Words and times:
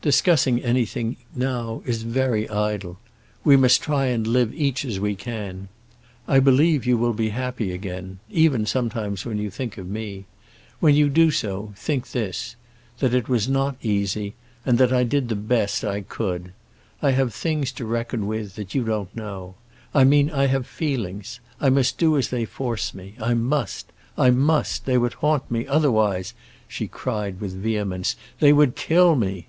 Discussing 0.00 0.62
anything, 0.62 1.16
now, 1.34 1.82
is 1.84 2.04
very 2.04 2.48
idle. 2.48 3.00
We 3.42 3.56
must 3.56 3.82
try 3.82 4.06
and 4.06 4.28
live 4.28 4.54
each 4.54 4.84
as 4.84 5.00
we 5.00 5.16
can. 5.16 5.68
I 6.28 6.38
believe 6.38 6.86
you 6.86 6.96
will 6.96 7.12
be 7.12 7.30
happy 7.30 7.72
again; 7.72 8.20
even, 8.30 8.64
sometimes, 8.64 9.26
when 9.26 9.38
you 9.38 9.50
think 9.50 9.76
of 9.76 9.88
me. 9.88 10.26
When 10.78 10.94
you 10.94 11.08
do 11.08 11.32
so, 11.32 11.72
think 11.76 12.12
this—that 12.12 13.12
it 13.12 13.28
was 13.28 13.48
not 13.48 13.74
easy, 13.82 14.34
and 14.64 14.78
that 14.78 14.92
I 14.92 15.02
did 15.02 15.28
the 15.28 15.34
best 15.34 15.84
I 15.84 16.02
could. 16.02 16.52
I 17.02 17.10
have 17.10 17.34
things 17.34 17.72
to 17.72 17.84
reckon 17.84 18.28
with 18.28 18.54
that 18.54 18.76
you 18.76 18.84
don't 18.84 19.14
know. 19.16 19.56
I 19.92 20.04
mean 20.04 20.30
I 20.30 20.46
have 20.46 20.68
feelings. 20.68 21.40
I 21.60 21.70
must 21.70 21.98
do 21.98 22.16
as 22.16 22.28
they 22.28 22.44
force 22.44 22.94
me—I 22.94 23.34
must, 23.34 23.90
I 24.16 24.30
must. 24.30 24.86
They 24.86 24.96
would 24.96 25.14
haunt 25.14 25.50
me 25.50 25.66
otherwise," 25.66 26.34
she 26.68 26.86
cried, 26.86 27.40
with 27.40 27.52
vehemence; 27.60 28.14
"they 28.38 28.52
would 28.52 28.76
kill 28.76 29.16
me!" 29.16 29.48